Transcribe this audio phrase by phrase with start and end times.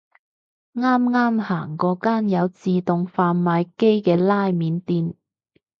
[0.73, 5.13] 啱啱行過間有自動販賣機嘅拉麵店